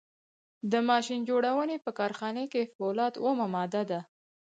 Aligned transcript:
د 0.71 0.73
ماشین 0.89 1.19
جوړونې 1.29 1.77
په 1.85 1.91
کارخانه 1.99 2.43
کې 2.51 2.71
فولاد 2.73 3.13
اومه 3.23 3.45
ماده 3.55 3.83
ده. 3.91 3.99